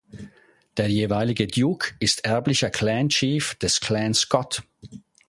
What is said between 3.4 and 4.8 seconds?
des Clan Scott.